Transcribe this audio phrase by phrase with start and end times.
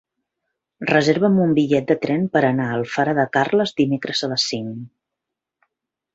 [0.91, 4.75] Reserva'm un bitllet de tren per anar a Alfara de Carles dimecres a les cinc.